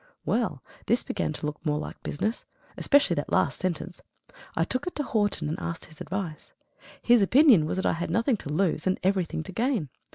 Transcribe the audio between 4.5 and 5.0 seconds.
I took it